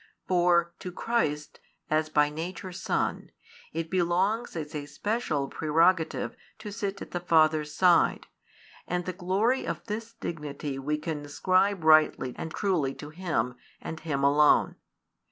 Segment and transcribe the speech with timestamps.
[0.27, 3.29] For to Christ, as by nature Son,
[3.71, 8.25] it belongs as a special prerogative to sit at the Father's side,
[8.87, 13.99] and the glory of this dignity we can ascribe rightly and truly to Him, and
[13.99, 14.75] Him alone.